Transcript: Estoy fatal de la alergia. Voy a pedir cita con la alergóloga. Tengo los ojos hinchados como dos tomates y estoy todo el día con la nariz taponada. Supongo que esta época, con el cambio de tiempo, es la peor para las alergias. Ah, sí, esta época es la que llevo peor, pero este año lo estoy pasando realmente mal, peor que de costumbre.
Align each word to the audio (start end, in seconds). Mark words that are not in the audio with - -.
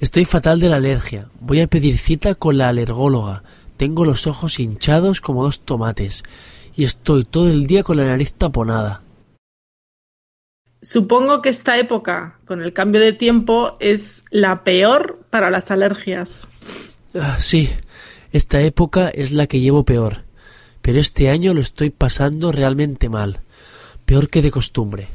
Estoy 0.00 0.24
fatal 0.24 0.60
de 0.60 0.68
la 0.68 0.76
alergia. 0.76 1.28
Voy 1.40 1.60
a 1.60 1.66
pedir 1.66 1.98
cita 1.98 2.36
con 2.36 2.56
la 2.56 2.68
alergóloga. 2.68 3.42
Tengo 3.76 4.04
los 4.04 4.28
ojos 4.28 4.60
hinchados 4.60 5.20
como 5.20 5.42
dos 5.42 5.60
tomates 5.60 6.22
y 6.76 6.84
estoy 6.84 7.24
todo 7.24 7.48
el 7.48 7.66
día 7.66 7.82
con 7.82 7.96
la 7.96 8.04
nariz 8.04 8.32
taponada. 8.32 9.02
Supongo 10.80 11.42
que 11.42 11.48
esta 11.48 11.76
época, 11.76 12.38
con 12.44 12.62
el 12.62 12.72
cambio 12.72 13.00
de 13.00 13.12
tiempo, 13.12 13.76
es 13.80 14.24
la 14.30 14.62
peor 14.62 15.24
para 15.30 15.50
las 15.50 15.72
alergias. 15.72 16.48
Ah, 17.14 17.36
sí, 17.40 17.68
esta 18.30 18.60
época 18.60 19.08
es 19.08 19.32
la 19.32 19.48
que 19.48 19.58
llevo 19.58 19.84
peor, 19.84 20.22
pero 20.80 21.00
este 21.00 21.30
año 21.30 21.52
lo 21.54 21.60
estoy 21.60 21.90
pasando 21.90 22.52
realmente 22.52 23.08
mal, 23.08 23.40
peor 24.04 24.28
que 24.28 24.42
de 24.42 24.52
costumbre. 24.52 25.08